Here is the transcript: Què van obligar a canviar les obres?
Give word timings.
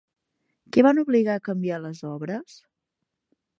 Què 0.77 0.83
van 0.87 1.01
obligar 1.01 1.35
a 1.35 1.43
canviar 1.49 1.79
les 1.85 2.03
obres? 2.15 2.59